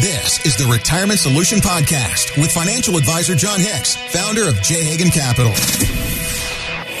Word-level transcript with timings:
This 0.00 0.44
is 0.44 0.56
the 0.56 0.66
Retirement 0.66 1.20
Solution 1.20 1.58
Podcast 1.58 2.36
with 2.36 2.50
financial 2.50 2.96
advisor 2.96 3.36
Jon 3.36 3.60
Hicks, 3.60 3.94
founder 3.94 4.48
of 4.48 4.60
J. 4.60 4.82
Hagan 4.82 5.06
Capital. 5.06 5.54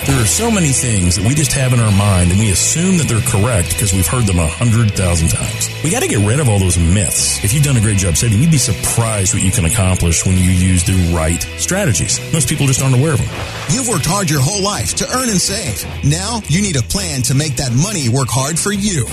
There 0.06 0.22
are 0.22 0.30
so 0.30 0.48
many 0.48 0.70
things 0.70 1.16
that 1.16 1.26
we 1.26 1.34
just 1.34 1.52
have 1.54 1.72
in 1.72 1.80
our 1.80 1.90
mind 1.90 2.30
and 2.30 2.38
we 2.38 2.52
assume 2.52 2.98
that 2.98 3.08
they're 3.10 3.24
correct 3.26 3.70
because 3.74 3.92
we've 3.92 4.06
heard 4.06 4.26
them 4.26 4.38
a 4.38 4.46
hundred 4.46 4.92
thousand 4.94 5.28
times. 5.34 5.74
We 5.82 5.90
got 5.90 6.02
to 6.02 6.08
get 6.08 6.22
rid 6.24 6.38
of 6.38 6.48
all 6.48 6.60
those 6.60 6.78
myths. 6.78 7.42
If 7.42 7.52
you've 7.52 7.64
done 7.64 7.76
a 7.76 7.80
great 7.80 7.98
job 7.98 8.14
saving, 8.14 8.38
you'd 8.38 8.54
be 8.54 8.62
surprised 8.62 9.34
what 9.34 9.42
you 9.42 9.50
can 9.50 9.64
accomplish 9.64 10.24
when 10.24 10.38
you 10.38 10.54
use 10.54 10.84
the 10.84 10.94
right 11.10 11.42
strategies. 11.58 12.20
Most 12.32 12.48
people 12.48 12.66
just 12.66 12.80
aren't 12.80 12.94
aware 12.94 13.14
of 13.14 13.18
them. 13.18 13.30
You've 13.74 13.88
worked 13.88 14.06
hard 14.06 14.30
your 14.30 14.40
whole 14.40 14.62
life 14.62 14.94
to 15.02 15.08
earn 15.10 15.30
and 15.30 15.40
save. 15.40 15.82
Now 16.04 16.42
you 16.46 16.62
need 16.62 16.76
a 16.76 16.82
plan 16.86 17.22
to 17.22 17.34
make 17.34 17.56
that 17.56 17.74
money 17.74 18.08
work 18.08 18.28
hard 18.30 18.56
for 18.56 18.72
you. 18.72 19.06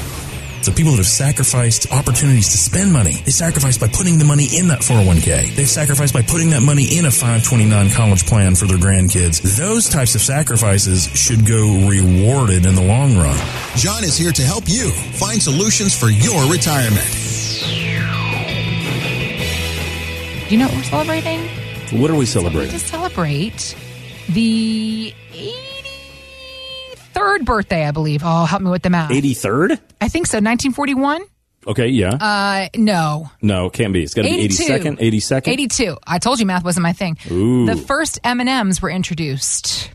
The 0.61 0.71
people 0.71 0.91
that 0.91 0.97
have 0.97 1.07
sacrificed 1.07 1.91
opportunities 1.91 2.49
to 2.49 2.57
spend 2.57 2.93
money, 2.93 3.13
they 3.25 3.31
sacrificed 3.31 3.79
by 3.81 3.87
putting 3.87 4.19
the 4.19 4.25
money 4.25 4.45
in 4.55 4.67
that 4.67 4.81
401k. 4.81 5.55
They've 5.55 5.67
sacrificed 5.67 6.13
by 6.13 6.21
putting 6.21 6.51
that 6.51 6.61
money 6.61 6.97
in 6.99 7.05
a 7.05 7.11
529 7.11 7.89
college 7.89 8.27
plan 8.27 8.53
for 8.53 8.67
their 8.67 8.77
grandkids. 8.77 9.41
Those 9.57 9.89
types 9.89 10.13
of 10.13 10.21
sacrifices 10.21 11.05
should 11.17 11.47
go 11.47 11.89
rewarded 11.89 12.65
in 12.67 12.75
the 12.75 12.83
long 12.83 13.17
run. 13.17 13.35
Jon 13.75 14.03
is 14.03 14.15
here 14.15 14.31
to 14.31 14.43
help 14.43 14.65
you 14.67 14.91
find 15.17 15.41
solutions 15.41 15.97
for 15.97 16.09
your 16.09 16.45
retirement. 16.51 17.09
Do 20.45 20.55
you 20.55 20.57
know 20.61 20.67
what 20.67 20.75
we're 20.77 20.83
celebrating? 20.83 21.39
What 21.99 22.11
are 22.11 22.13
we 22.13 22.19
We 22.19 22.25
celebrating? 22.27 22.71
just 22.71 22.87
celebrate 22.87 23.75
the 24.29 25.11
83rd 27.21 27.45
birthday, 27.45 27.85
I 27.87 27.91
believe. 27.91 28.21
Oh, 28.23 28.45
help 28.45 28.61
me 28.61 28.69
with 28.69 28.81
the 28.83 28.89
math. 28.89 29.11
83rd? 29.11 29.79
I 29.99 30.07
think 30.07 30.27
so. 30.27 30.37
1941? 30.37 31.21
Okay, 31.67 31.87
yeah. 31.89 32.09
Uh, 32.15 32.69
no. 32.75 33.29
no, 33.41 33.69
can't 33.69 33.93
be. 33.93 34.01
It's 34.03 34.13
got 34.15 34.23
to 34.23 34.29
be 34.29 34.41
82. 34.41 34.63
82nd, 34.63 34.99
82nd. 34.99 35.47
82. 35.47 35.97
I 36.07 36.17
told 36.17 36.39
you 36.39 36.45
math 36.47 36.63
wasn't 36.63 36.83
my 36.83 36.93
thing. 36.93 37.17
Ooh. 37.29 37.65
The 37.67 37.75
first 37.77 38.19
M&Ms 38.23 38.81
were 38.81 38.89
introduced. 38.89 39.91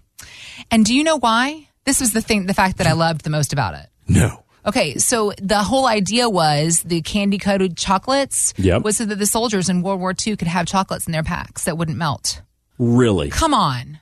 And 0.70 0.84
do 0.84 0.94
you 0.94 1.02
know 1.02 1.19
why? 1.19 1.69
This 1.84 2.00
was 2.00 2.12
the 2.12 2.20
thing, 2.22 2.47
the 2.47 2.54
fact 2.54 2.78
that 2.78 2.86
I 2.86 2.92
loved 2.92 3.22
the 3.22 3.30
most 3.30 3.52
about 3.52 3.74
it. 3.74 3.86
No. 4.08 4.44
Okay, 4.64 4.97
so 4.98 5.32
the 5.41 5.62
whole 5.62 5.86
idea 5.86 6.28
was 6.28 6.82
the 6.82 7.00
candy 7.02 7.38
coated 7.38 7.77
chocolates 7.77 8.52
Yep. 8.56 8.82
was 8.82 8.97
so 8.97 9.04
that 9.04 9.16
the 9.16 9.27
soldiers 9.27 9.69
in 9.69 9.82
World 9.82 10.00
War 10.00 10.12
II 10.27 10.36
could 10.36 10.48
have 10.48 10.66
chocolates 10.66 11.06
in 11.06 11.12
their 11.12 11.22
packs 11.22 11.64
that 11.64 11.78
wouldn't 11.78 11.97
melt. 11.98 12.42
Really? 12.78 13.30
Come 13.30 13.54
on. 13.54 14.00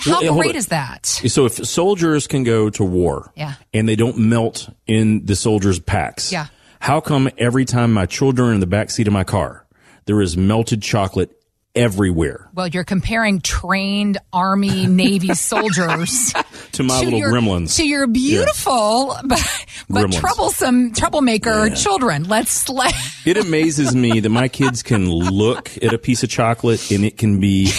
How 0.00 0.22
Well, 0.22 0.34
great 0.34 0.56
is 0.56 0.66
that? 0.68 1.06
So 1.06 1.46
if 1.46 1.52
soldiers 1.66 2.26
can 2.26 2.44
go 2.44 2.70
to 2.70 2.84
war 2.84 3.32
Yeah. 3.36 3.54
and 3.74 3.88
they 3.88 3.96
don't 3.96 4.18
melt 4.18 4.68
in 4.86 5.24
the 5.26 5.36
soldiers' 5.36 5.78
packs, 5.80 6.30
Yeah. 6.32 6.46
how 6.80 7.00
come 7.00 7.28
every 7.38 7.64
time 7.64 7.92
my 7.92 8.06
children 8.06 8.50
are 8.50 8.54
in 8.54 8.60
the 8.60 8.66
back 8.66 8.90
seat 8.90 9.06
of 9.06 9.12
my 9.12 9.24
car, 9.24 9.66
there 10.06 10.20
is 10.20 10.36
melted 10.36 10.82
chocolate 10.82 11.30
everywhere 11.74 12.48
Well, 12.54 12.68
you're 12.68 12.84
comparing 12.84 13.40
trained 13.42 14.16
Army, 14.32 14.86
Navy 14.86 15.34
soldiers 15.34 16.32
to 16.72 16.82
my 16.82 17.00
to 17.00 17.04
little 17.04 17.18
your, 17.18 17.32
gremlins? 17.32 17.76
to 17.76 17.86
your 17.86 18.06
beautiful 18.06 19.14
but, 19.24 19.66
but 19.90 20.10
troublesome 20.10 20.94
troublemaker 20.94 21.68
children. 21.70 22.24
Let's 22.24 22.70
let 22.70 22.94
it 23.26 23.36
amazes 23.36 23.94
me 23.94 24.20
that 24.20 24.30
my 24.30 24.48
kids 24.48 24.82
can 24.82 25.10
look 25.10 25.70
at 25.82 25.92
a 25.92 25.98
piece 25.98 26.22
of 26.22 26.30
chocolate 26.30 26.90
and 26.90 27.04
it 27.04 27.18
can 27.18 27.40
be 27.40 27.70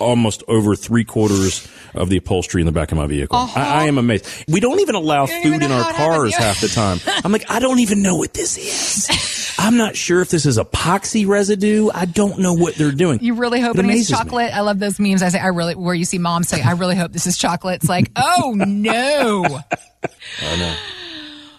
almost 0.00 0.42
over 0.48 0.74
three 0.74 1.04
quarters 1.04 1.66
of 1.94 2.08
the 2.08 2.16
upholstery 2.16 2.62
in 2.62 2.66
the 2.66 2.72
back 2.72 2.92
of 2.92 2.98
my 2.98 3.06
vehicle. 3.06 3.36
Uh-huh. 3.36 3.58
I, 3.60 3.82
I 3.82 3.86
am 3.86 3.98
amazed. 3.98 4.26
We 4.48 4.60
don't 4.60 4.80
even 4.80 4.94
allow 4.94 5.26
don't 5.26 5.38
even 5.44 5.52
food 5.60 5.62
in 5.66 5.72
our 5.72 5.90
it 5.90 5.96
cars 5.96 6.34
half 6.36 6.60
the 6.60 6.68
time. 6.68 6.98
I'm 7.24 7.32
like, 7.32 7.50
I 7.50 7.58
don't 7.58 7.80
even 7.80 8.02
know 8.02 8.16
what 8.16 8.32
this 8.34 8.56
is. 8.58 9.54
I'm 9.58 9.76
not 9.76 9.96
sure 9.96 10.20
if 10.22 10.30
this 10.30 10.46
is 10.46 10.56
epoxy 10.58 11.26
residue. 11.26 11.90
I 11.92 12.06
don't 12.06 12.38
know 12.38 12.54
what 12.54 12.76
they're 12.76 12.92
doing. 12.92 13.18
You 13.20 13.34
really 13.34 13.60
hope 13.60 13.76
It 13.76 13.80
it's 13.80 13.84
amazes 13.84 14.10
me. 14.12 14.16
chocolate? 14.16 14.54
I 14.54 14.60
love 14.60 14.78
those 14.78 14.98
memes. 14.98 15.22
I 15.22 15.28
say, 15.28 15.38
I 15.40 15.48
really, 15.48 15.74
where 15.74 15.94
you 15.94 16.04
see 16.04 16.18
mom 16.18 16.44
say, 16.44 16.62
I 16.62 16.72
really 16.72 16.96
hope 16.96 17.12
this 17.12 17.26
is 17.26 17.36
chocolate. 17.36 17.76
It's 17.76 17.88
like, 17.88 18.10
oh 18.16 18.54
no. 18.56 19.44
I 20.42 20.56
know, 20.56 20.76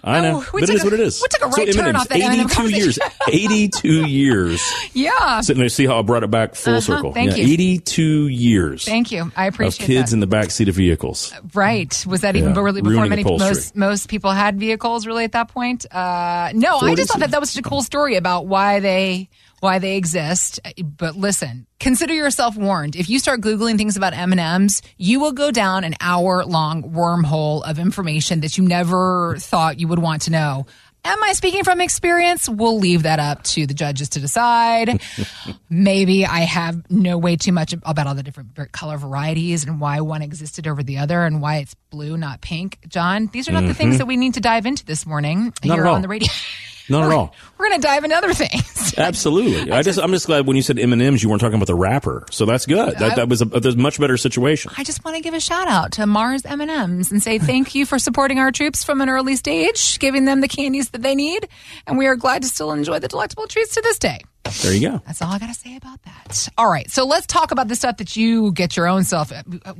Oh, 0.03 0.45
we 0.53 0.61
but 0.61 0.69
it 0.69 0.75
is 0.75 0.81
a- 0.81 0.85
what 0.85 0.93
it 0.93 0.99
is. 0.99 1.21
we 1.21 1.27
took 1.27 1.41
a 1.45 1.47
right 1.49 1.71
turn 1.73 1.87
M&Ms, 1.89 2.01
off 2.01 2.07
that 2.09 2.19
M&M 2.19 2.39
82 2.39 2.69
years. 2.69 2.99
82 3.27 4.05
years. 4.07 4.73
Yeah. 4.93 5.41
Sitting 5.41 5.59
there, 5.59 5.69
see 5.69 5.85
how 5.85 5.99
I 5.99 6.01
brought 6.01 6.23
it 6.23 6.31
back 6.31 6.55
full 6.55 6.73
Uh-huh, 6.73 6.81
circle. 6.81 7.13
thank 7.13 7.31
yeah, 7.31 7.37
you. 7.43 7.53
82 7.53 8.27
years 8.27 8.85
Thank 8.85 9.11
you. 9.11 9.31
I 9.35 9.45
appreciate 9.47 9.79
of 9.83 9.87
kids 9.87 10.09
that. 10.11 10.15
in 10.15 10.19
the 10.19 10.27
back 10.27 10.51
seat 10.51 10.69
of 10.69 10.75
vehicles. 10.75 11.33
Right. 11.53 12.03
Was 12.07 12.21
that 12.21 12.35
even 12.35 12.55
Yeah. 12.55 12.61
really 12.61 12.81
before 12.81 12.93
Ruining 12.93 13.09
many 13.09 13.21
upholstery. 13.21 13.47
most 13.49 13.75
most 13.75 14.09
people 14.09 14.31
had 14.31 14.59
vehicles 14.59 15.05
really 15.05 15.23
at 15.23 15.33
that 15.33 15.49
point? 15.49 15.85
Uh, 15.93 16.51
no, 16.55 16.79
I 16.79 16.95
just 16.95 17.11
thought 17.11 17.19
that 17.19 17.31
that 17.31 17.39
was 17.39 17.51
such 17.51 17.59
a 17.59 17.69
cool 17.69 17.83
story 17.83 18.15
about 18.15 18.47
why 18.47 18.79
they 18.79 19.29
why 19.61 19.79
they 19.79 19.95
exist. 19.95 20.59
But 20.83 21.15
listen, 21.15 21.65
consider 21.79 22.13
yourself 22.13 22.57
warned. 22.57 22.95
If 22.95 23.09
you 23.09 23.19
start 23.19 23.41
googling 23.41 23.77
things 23.77 23.95
about 23.95 24.13
M&Ms, 24.13 24.81
you 24.97 25.19
will 25.19 25.31
go 25.31 25.51
down 25.51 25.83
an 25.83 25.95
hour 26.01 26.43
long 26.43 26.83
wormhole 26.91 27.63
of 27.63 27.79
information 27.79 28.41
that 28.41 28.57
you 28.57 28.63
never 28.65 29.37
thought 29.37 29.79
you 29.79 29.87
would 29.87 29.99
want 29.99 30.23
to 30.23 30.31
know. 30.31 30.65
Am 31.03 31.23
I 31.23 31.33
speaking 31.33 31.63
from 31.63 31.81
experience? 31.81 32.47
We'll 32.47 32.77
leave 32.77 33.03
that 33.03 33.19
up 33.19 33.41
to 33.43 33.65
the 33.65 33.73
judges 33.73 34.09
to 34.09 34.19
decide. 34.19 35.01
Maybe 35.69 36.27
I 36.27 36.41
have 36.41 36.91
no 36.91 37.17
way 37.17 37.37
too 37.37 37.51
much 37.51 37.73
about 37.73 38.05
all 38.05 38.13
the 38.13 38.21
different 38.21 38.71
color 38.71 38.97
varieties 38.97 39.63
and 39.63 39.81
why 39.81 40.01
one 40.01 40.21
existed 40.21 40.67
over 40.67 40.83
the 40.83 40.99
other 40.99 41.23
and 41.23 41.41
why 41.41 41.57
it's 41.57 41.73
blue, 41.89 42.17
not 42.17 42.41
pink. 42.41 42.77
John, 42.87 43.27
these 43.33 43.49
are 43.49 43.51
not 43.51 43.65
the 43.65 43.73
things 43.73 43.97
that 43.97 44.05
we 44.05 44.15
need 44.15 44.35
to 44.35 44.41
dive 44.41 44.67
into 44.67 44.85
this 44.85 45.05
morning 45.07 45.51
Mm-hmm. 45.51 45.67
Not 45.67 45.75
here 45.75 45.87
on 45.87 46.01
the 46.01 46.07
radio. 46.07 46.29
Not 46.91 47.05
at 47.05 47.11
all. 47.11 47.33
We're 47.57 47.69
going 47.69 47.81
to 47.81 47.87
dive 47.87 48.03
into 48.03 48.15
other 48.15 48.33
things. 48.33 48.93
Absolutely. 48.97 49.71
I 49.71 49.81
just, 49.81 49.99
I'm 49.99 50.11
just 50.11 50.27
glad 50.27 50.45
when 50.45 50.55
you 50.55 50.61
said 50.61 50.77
M 50.77 50.93
and 50.93 51.01
M's, 51.01 51.23
you 51.23 51.29
weren't 51.29 51.41
talking 51.41 51.55
about 51.55 51.67
the 51.67 51.75
wrapper. 51.75 52.25
So 52.31 52.45
that's 52.45 52.65
good. 52.65 52.97
That, 52.97 53.15
that 53.15 53.29
was 53.29 53.41
a, 53.41 53.75
much 53.77 53.99
better 53.99 54.17
situation. 54.17 54.71
I 54.77 54.83
just 54.83 55.03
want 55.05 55.15
to 55.17 55.23
give 55.23 55.33
a 55.33 55.39
shout 55.39 55.67
out 55.67 55.93
to 55.93 56.05
Mars 56.05 56.45
M&Ms 56.45 57.11
and 57.11 57.23
say 57.23 57.39
thank 57.39 57.73
you 57.73 57.85
for 57.85 57.97
supporting 57.97 58.39
our 58.39 58.51
troops 58.51 58.83
from 58.83 59.01
an 59.01 59.09
early 59.09 59.35
stage, 59.35 59.99
giving 59.99 60.25
them 60.25 60.41
the 60.41 60.47
candies 60.47 60.89
that 60.89 61.01
they 61.01 61.15
need, 61.15 61.47
and 61.87 61.97
we 61.97 62.07
are 62.07 62.15
glad 62.15 62.41
to 62.41 62.47
still 62.47 62.71
enjoy 62.71 62.99
the 62.99 63.07
delectable 63.07 63.47
treats 63.47 63.75
to 63.75 63.81
this 63.81 63.97
day. 63.97 64.21
There 64.63 64.73
you 64.73 64.89
go. 64.89 65.01
That's 65.05 65.21
all 65.21 65.31
I 65.31 65.39
got 65.39 65.47
to 65.47 65.53
say 65.53 65.77
about 65.77 66.01
that. 66.03 66.49
All 66.57 66.69
right. 66.69 66.89
So 66.89 67.05
let's 67.05 67.25
talk 67.25 67.51
about 67.51 67.67
the 67.67 67.75
stuff 67.75 67.97
that 67.97 68.15
you 68.15 68.51
get 68.51 68.75
your 68.75 68.87
own 68.87 69.03
self. 69.03 69.31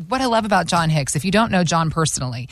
What 0.08 0.22
I 0.22 0.28
love 0.28 0.46
about 0.46 0.68
Jon 0.68 0.90
Hicks, 0.90 1.16
if 1.16 1.26
you 1.26 1.32
don't 1.32 1.52
know 1.52 1.64
Jon 1.64 1.90
personally, 1.90 2.48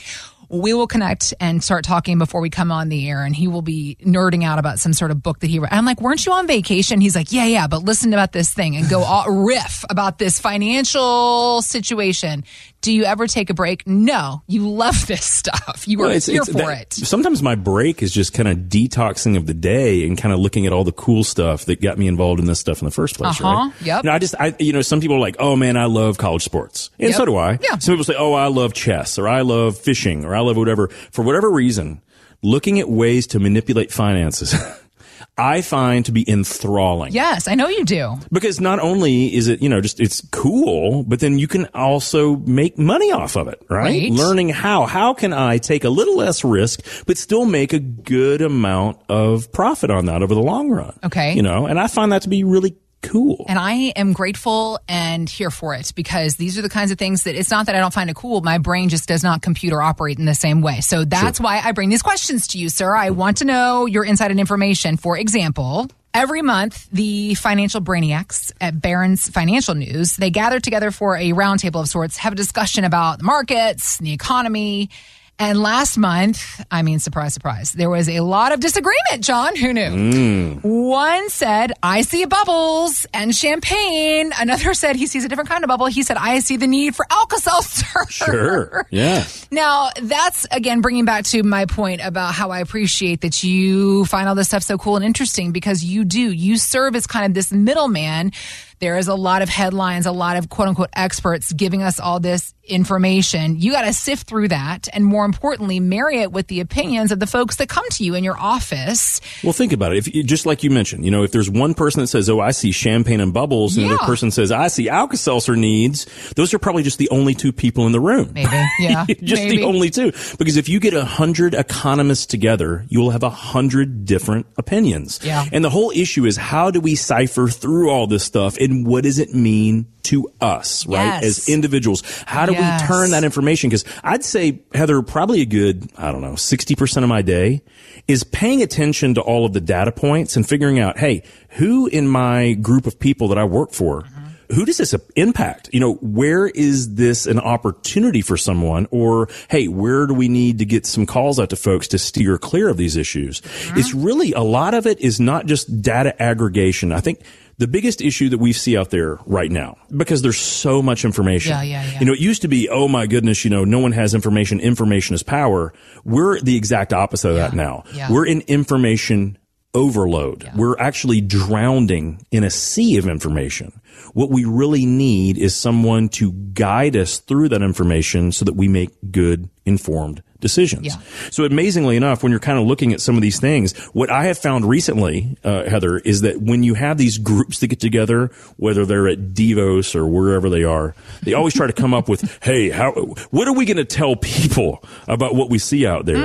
we 0.50 0.74
will 0.74 0.86
connect 0.88 1.32
and 1.40 1.62
start 1.62 1.84
talking 1.84 2.18
before 2.18 2.40
we 2.40 2.50
come 2.50 2.72
on 2.72 2.88
the 2.88 3.08
air, 3.08 3.24
and 3.24 3.34
he 3.36 3.46
will 3.48 3.62
be 3.62 3.96
nerding 4.04 4.44
out 4.44 4.58
about 4.58 4.78
some 4.80 4.92
sort 4.92 5.10
of 5.12 5.22
book 5.22 5.38
that 5.40 5.46
he 5.48 5.58
read. 5.60 5.72
I'm 5.72 5.84
like, 5.84 6.00
weren't 6.00 6.26
you 6.26 6.32
on 6.32 6.46
vacation? 6.46 7.00
He's 7.00 7.14
like, 7.14 7.30
yeah, 7.32 7.46
yeah, 7.46 7.66
but 7.68 7.82
listen 7.84 8.12
about 8.12 8.32
this 8.32 8.52
thing 8.52 8.76
and 8.76 8.88
go 8.88 9.00
all 9.04 9.30
riff 9.30 9.84
about 9.88 10.18
this 10.18 10.38
financial 10.40 11.62
situation. 11.62 12.44
Do 12.82 12.92
you 12.92 13.04
ever 13.04 13.26
take 13.26 13.50
a 13.50 13.54
break? 13.54 13.86
No, 13.86 14.42
you 14.46 14.66
love 14.68 15.06
this 15.06 15.24
stuff. 15.24 15.84
You 15.86 15.98
are 16.00 16.06
Well, 16.06 16.08
it's- 16.10 16.26
here 16.26 16.40
it's 16.42 16.50
for 16.50 16.58
that- 16.58 16.80
it. 16.82 16.92
Sometimes 16.94 17.42
my 17.42 17.54
break 17.54 18.02
is 18.02 18.10
just 18.12 18.32
kind 18.32 18.48
of 18.48 18.56
detoxing 18.70 19.36
of 19.36 19.46
the 19.46 19.52
day 19.54 20.06
and 20.06 20.16
kind 20.16 20.32
of 20.32 20.40
looking 20.40 20.66
at 20.66 20.72
all 20.72 20.82
the 20.84 20.92
cool 20.92 21.22
stuff 21.22 21.66
that 21.66 21.80
got 21.82 21.98
me 21.98 22.08
involved 22.08 22.40
in 22.40 22.46
this 22.46 22.58
stuff 22.58 22.80
in 22.80 22.86
the 22.86 22.90
first 22.90 23.16
place. 23.18 23.38
Uh-huh. 23.40 23.68
Right? 23.68 23.72
Yep. 23.82 24.04
You 24.04 24.08
know, 24.10 24.14
I 24.14 24.18
just, 24.18 24.34
I, 24.40 24.54
you 24.58 24.72
know, 24.72 24.80
some 24.82 25.00
people 25.00 25.16
are 25.16 25.20
like, 25.20 25.36
oh 25.38 25.56
man, 25.56 25.76
I 25.76 25.84
love 25.84 26.16
college 26.16 26.42
sports. 26.42 26.90
And 26.98 27.08
Yep. 27.10 27.16
so 27.18 27.24
do 27.26 27.36
I. 27.36 27.58
Yeah. 27.62 27.76
Some 27.78 27.92
people 27.94 28.04
say, 28.04 28.14
oh, 28.18 28.32
I 28.32 28.46
love 28.46 28.72
chess 28.72 29.18
or 29.18 29.28
I 29.28 29.42
love 29.42 29.76
fishing 29.76 30.24
or 30.24 30.34
I 30.34 30.39
love 30.40 30.56
whatever. 30.56 30.88
For 31.12 31.22
whatever 31.24 31.50
reason, 31.50 32.02
looking 32.42 32.80
at 32.80 32.88
ways 32.88 33.26
to 33.28 33.38
manipulate 33.38 33.92
finances, 33.92 34.54
I 35.38 35.62
find 35.62 36.04
to 36.04 36.12
be 36.12 36.28
enthralling. 36.28 37.12
Yes, 37.12 37.48
I 37.48 37.54
know 37.54 37.68
you 37.68 37.84
do. 37.84 38.18
Because 38.30 38.60
not 38.60 38.78
only 38.78 39.34
is 39.34 39.48
it, 39.48 39.62
you 39.62 39.68
know, 39.68 39.80
just 39.80 40.00
it's 40.00 40.20
cool, 40.30 41.02
but 41.04 41.20
then 41.20 41.38
you 41.38 41.48
can 41.48 41.66
also 41.74 42.36
make 42.36 42.78
money 42.78 43.10
off 43.10 43.36
of 43.36 43.48
it, 43.48 43.62
right? 43.68 43.84
Right. 43.84 44.10
Learning 44.12 44.50
how. 44.50 44.86
How 44.86 45.14
can 45.14 45.32
I 45.32 45.58
take 45.58 45.84
a 45.84 45.88
little 45.88 46.16
less 46.16 46.44
risk, 46.44 46.84
but 47.06 47.16
still 47.16 47.46
make 47.46 47.72
a 47.72 47.78
good 47.78 48.42
amount 48.42 48.98
of 49.08 49.50
profit 49.52 49.90
on 49.90 50.06
that 50.06 50.22
over 50.22 50.34
the 50.34 50.42
long 50.42 50.70
run? 50.70 50.98
Okay. 51.04 51.34
You 51.34 51.42
know, 51.42 51.66
and 51.66 51.80
I 51.80 51.86
find 51.86 52.12
that 52.12 52.22
to 52.22 52.28
be 52.28 52.44
really 52.44 52.76
cool. 53.02 53.44
And 53.48 53.58
I 53.58 53.92
am 53.96 54.12
grateful 54.12 54.78
and 54.88 55.28
here 55.28 55.50
for 55.50 55.74
it 55.74 55.92
because 55.94 56.36
these 56.36 56.58
are 56.58 56.62
the 56.62 56.68
kinds 56.68 56.90
of 56.90 56.98
things 56.98 57.24
that 57.24 57.34
it's 57.34 57.50
not 57.50 57.66
that 57.66 57.74
I 57.74 57.78
don't 57.78 57.92
find 57.92 58.10
it 58.10 58.16
cool. 58.16 58.40
My 58.40 58.58
brain 58.58 58.88
just 58.88 59.08
does 59.08 59.22
not 59.22 59.42
compute 59.42 59.72
or 59.72 59.82
operate 59.82 60.18
in 60.18 60.24
the 60.24 60.34
same 60.34 60.60
way. 60.60 60.80
So 60.80 61.04
that's 61.04 61.40
why 61.40 61.60
I 61.62 61.72
bring 61.72 61.88
these 61.88 62.02
questions 62.02 62.48
to 62.48 62.58
you, 62.58 62.68
sir. 62.68 62.94
I 62.94 63.10
want 63.10 63.38
to 63.38 63.44
know 63.44 63.86
your 63.86 64.04
insight 64.04 64.30
and 64.30 64.40
information. 64.40 64.96
For 64.96 65.16
example, 65.16 65.88
Every 66.12 66.42
month, 66.42 66.88
the 66.90 67.34
financial 67.34 67.80
brainiacs 67.80 68.50
at 68.60 68.80
Barron's 68.82 69.28
Financial 69.28 69.76
News, 69.76 70.16
they 70.16 70.30
gather 70.30 70.58
together 70.58 70.90
for 70.90 71.16
a 71.16 71.30
roundtable 71.30 71.82
of 71.82 71.88
sorts, 71.88 72.16
have 72.16 72.32
a 72.32 72.36
discussion 72.36 72.82
about 72.82 73.18
the 73.18 73.24
markets, 73.24 73.96
the 73.98 74.12
economy, 74.12 74.90
And 75.40 75.58
last 75.58 75.96
month, 75.96 76.62
I 76.70 76.82
mean, 76.82 76.98
surprise, 76.98 77.32
surprise, 77.32 77.72
there 77.72 77.88
was 77.88 78.10
a 78.10 78.20
lot 78.20 78.52
of 78.52 78.60
disagreement, 78.60 79.20
Jon. 79.24 79.56
Who 79.56 79.72
knew? 79.72 80.60
Hmm. 80.60 80.68
One 80.68 81.30
said, 81.30 81.72
I 81.82 82.02
see 82.02 82.26
bubbles 82.26 83.06
and 83.14 83.34
champagne. 83.34 84.32
Another 84.38 84.74
said 84.74 84.96
he 84.96 85.06
sees 85.06 85.24
a 85.24 85.30
different 85.30 85.48
kind 85.48 85.64
of 85.64 85.68
bubble. 85.68 85.86
He 85.86 86.02
said, 86.02 86.18
I 86.18 86.40
see 86.40 86.58
the 86.58 86.66
need 86.66 86.94
for 86.94 87.06
Alka 87.10 87.38
Seltzer. 87.38 87.86
Sure. 88.10 88.86
Yeah. 88.90 89.24
Now, 89.52 89.90
that's 90.02 90.46
again 90.50 90.80
bringing 90.80 91.04
back 91.04 91.24
to 91.26 91.42
my 91.42 91.64
point 91.64 92.00
about 92.04 92.34
how 92.34 92.50
I 92.50 92.58
appreciate 92.58 93.20
that 93.20 93.42
you 93.42 94.04
find 94.04 94.28
all 94.28 94.34
this 94.34 94.48
stuff 94.48 94.62
so 94.64 94.76
cool 94.76 94.96
and 94.96 95.04
interesting 95.04 95.52
because 95.52 95.82
you 95.84 96.04
do. 96.04 96.20
You 96.32 96.56
serve 96.58 96.96
as 96.96 97.06
kind 97.06 97.26
of 97.26 97.34
this 97.34 97.52
middleman. 97.52 98.32
There 98.80 98.96
is 98.96 99.08
a 99.08 99.14
lot 99.14 99.42
of 99.42 99.48
headlines, 99.50 100.06
a 100.06 100.12
lot 100.12 100.36
of 100.36 100.48
quote 100.48 100.68
unquote 100.68 100.88
experts 100.94 101.52
giving 101.52 101.82
us 101.82 102.00
all 102.00 102.18
this 102.18 102.54
information. 102.64 103.60
You 103.60 103.72
got 103.72 103.82
to 103.82 103.92
sift 103.92 104.26
through 104.26 104.48
that 104.48 104.88
and 104.92 105.04
more 105.04 105.24
importantly, 105.24 105.80
marry 105.80 106.20
it 106.20 106.32
with 106.32 106.46
the 106.46 106.60
opinions 106.60 107.12
of 107.12 107.18
the 107.20 107.26
folks 107.26 107.56
that 107.56 107.68
come 107.68 107.84
to 107.90 108.04
you 108.04 108.14
in 108.14 108.24
your 108.24 108.38
office. 108.38 109.20
Well, 109.44 109.52
think 109.52 109.72
about 109.72 109.94
it. 109.94 110.06
If 110.06 110.26
just 110.26 110.46
like 110.46 110.62
you 110.62 110.70
mentioned, 110.70 111.04
you 111.04 111.10
know, 111.10 111.22
if 111.24 111.32
there's 111.32 111.50
one 111.50 111.74
person 111.74 112.00
that 112.00 112.06
says, 112.06 112.30
"Oh, 112.30 112.40
I 112.40 112.52
see 112.52 112.72
champagne 112.72 113.20
and 113.20 113.32
bubbles," 113.34 113.76
and 113.76 113.84
Yeah. 113.84 113.92
another 113.92 114.06
person 114.06 114.30
says, 114.30 114.50
"I 114.52 114.68
see 114.68 114.88
Alka 114.88 115.16
Seltzer 115.16 115.56
needs," 115.56 116.06
those 116.36 116.54
are 116.54 116.58
probably 116.58 116.82
just 116.82 116.98
the 116.98 117.08
only 117.10 117.34
two 117.34 117.52
people 117.52 117.86
in 117.86 117.92
the 117.92 118.00
room. 118.00 118.30
Maybe. 118.32 118.48
Yeah. 118.80 119.04
just 119.22 119.42
maybe. 119.42 119.56
the 119.58 119.64
only 119.64 119.90
two. 119.90 120.12
Because 120.38 120.56
if 120.56 120.68
you 120.68 120.80
get 120.80 120.94
a 120.94 121.04
hundred 121.04 121.54
economists 121.54 122.26
together, 122.26 122.86
you 122.88 123.00
will 123.00 123.10
have 123.10 123.22
a 123.24 123.30
hundred 123.30 124.04
different 124.04 124.46
opinions. 124.56 125.20
Yeah. 125.22 125.44
And 125.52 125.64
the 125.64 125.70
whole 125.70 125.90
issue 125.94 126.24
is 126.24 126.36
how 126.36 126.70
do 126.70 126.80
we 126.80 126.94
cipher 126.94 127.48
through 127.48 127.90
all 127.90 128.06
this 128.06 128.22
stuff 128.24 128.56
and 128.58 128.69
what 128.70 129.04
does 129.04 129.18
it 129.18 129.34
mean 129.34 129.86
to 130.04 130.30
us, 130.40 130.86
right? 130.86 131.20
Yes. 131.22 131.24
As 131.24 131.48
individuals. 131.48 132.02
How 132.26 132.46
do 132.46 132.52
Yes. 132.52 132.82
we 132.82 132.86
turn 132.88 133.10
that 133.10 133.24
information? 133.24 133.70
Because 133.70 133.84
I'd 134.02 134.24
say, 134.24 134.60
Heather, 134.74 135.02
probably 135.02 135.40
a 135.40 135.46
good, 135.46 135.88
I 135.96 136.10
don't 136.10 136.22
know, 136.22 136.34
60% 136.36 137.02
of 137.02 137.08
my 137.08 137.22
day 137.22 137.62
is 138.08 138.24
paying 138.24 138.62
attention 138.62 139.14
to 139.14 139.20
all 139.20 139.44
of 139.44 139.52
the 139.52 139.60
data 139.60 139.92
points 139.92 140.36
and 140.36 140.48
figuring 140.48 140.78
out, 140.78 140.98
hey, 140.98 141.22
who 141.50 141.86
in 141.86 142.08
my 142.08 142.54
group 142.54 142.86
of 142.86 142.98
people 142.98 143.28
that 143.28 143.38
I 143.38 143.44
work 143.44 143.72
for, 143.72 144.02
mm-hmm. 144.02 144.54
who 144.54 144.64
does 144.64 144.78
this 144.78 144.94
impact? 145.16 145.68
You 145.72 145.80
know, 145.80 145.94
where 145.94 146.48
is 146.48 146.94
this 146.94 147.26
an 147.26 147.38
opportunity 147.38 148.20
for 148.20 148.36
someone? 148.36 148.88
Or, 148.90 149.28
hey, 149.48 149.68
where 149.68 150.06
do 150.06 150.14
we 150.14 150.28
need 150.28 150.58
to 150.58 150.64
get 150.64 150.86
some 150.86 151.06
calls 151.06 151.38
out 151.38 151.50
to 151.50 151.56
folks 151.56 151.86
to 151.88 151.98
steer 151.98 152.38
clear 152.38 152.68
of 152.68 152.76
these 152.76 152.96
issues? 152.96 153.42
It's 153.76 153.90
mm-hmm. 153.90 154.02
really 154.02 154.32
a 154.32 154.42
lot 154.42 154.74
of 154.74 154.86
it 154.86 154.98
is 155.00 155.20
not 155.20 155.46
just 155.46 155.82
data 155.82 156.20
aggregation. 156.20 156.90
I 156.90 157.00
think 157.00 157.20
the 157.60 157.68
biggest 157.68 158.00
issue 158.00 158.30
that 158.30 158.38
we 158.38 158.54
see 158.54 158.74
out 158.74 158.88
there 158.88 159.18
right 159.26 159.50
now, 159.52 159.76
because 159.94 160.22
there's 160.22 160.38
so 160.38 160.80
much 160.80 161.04
information. 161.04 161.50
Yeah, 161.50 161.62
yeah, 161.62 161.84
yeah. 161.92 162.00
You 162.00 162.06
know, 162.06 162.12
it 162.14 162.18
used 162.18 162.40
to 162.42 162.48
be, 162.48 162.70
oh 162.70 162.88
my 162.88 163.06
goodness, 163.06 163.44
you 163.44 163.50
know, 163.50 163.64
no 163.64 163.78
one 163.78 163.92
has 163.92 164.14
information. 164.14 164.60
Information 164.60 165.14
is 165.14 165.22
power. 165.22 165.74
We're 166.02 166.40
the 166.40 166.56
exact 166.56 166.94
opposite 166.94 167.28
of 167.28 167.34
that 167.36 167.52
Yeah, 167.52 167.62
now. 167.62 167.84
yeah. 167.92 168.10
We're 168.10 168.24
in 168.26 168.40
information 168.48 169.36
overload. 169.74 170.50
We're 170.54 170.78
actually 170.78 171.20
drowning 171.20 172.26
in 172.30 172.44
a 172.44 172.50
sea 172.50 172.96
of 172.98 173.06
information. 173.06 173.80
What 174.14 174.30
we 174.30 174.44
really 174.44 174.86
need 174.86 175.38
is 175.38 175.54
someone 175.54 176.08
to 176.10 176.32
guide 176.32 176.96
us 176.96 177.18
through 177.18 177.50
that 177.50 177.62
information 177.62 178.32
so 178.32 178.44
that 178.44 178.54
we 178.54 178.66
make 178.66 178.90
good, 179.12 179.48
informed 179.64 180.22
decisions. 180.40 180.86
Yeah. 180.86 181.00
So 181.30 181.44
amazingly 181.44 181.96
enough, 181.96 182.22
when 182.22 182.30
you're 182.30 182.40
kind 182.40 182.58
of 182.58 182.66
looking 182.66 182.92
at 182.92 183.00
some 183.00 183.14
of 183.14 183.22
these 183.22 183.38
things, 183.38 183.76
what 183.88 184.10
I 184.10 184.24
have 184.24 184.38
found 184.38 184.64
recently, 184.64 185.36
uh, 185.44 185.64
Heather, 185.64 185.98
is 185.98 186.22
that 186.22 186.40
when 186.40 186.62
you 186.62 186.74
have 186.74 186.98
these 186.98 187.18
groups 187.18 187.60
that 187.60 187.68
get 187.68 187.80
together, 187.80 188.30
whether 188.56 188.84
they're 188.86 189.06
at 189.06 189.34
Davos 189.34 189.94
or 189.94 190.06
wherever 190.06 190.48
they 190.48 190.64
are, 190.64 190.94
they 191.22 191.34
always 191.34 191.54
try 191.54 191.66
to 191.66 191.72
come 191.72 191.94
up 191.94 192.08
with, 192.08 192.38
hey, 192.42 192.70
how, 192.70 192.92
what 193.30 193.46
are 193.46 193.54
we 193.54 193.66
going 193.66 193.76
to 193.76 193.84
tell 193.84 194.16
people 194.16 194.82
about 195.06 195.34
what 195.34 195.50
we 195.50 195.58
see 195.58 195.86
out 195.86 196.06
there? 196.06 196.16